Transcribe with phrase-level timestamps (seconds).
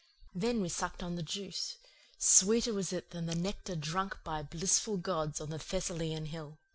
[0.33, 1.75] Then we sucked on the juice;
[2.17, 6.57] sweeter was it than the nectar drunk by blissful gods on the Thessalian hill.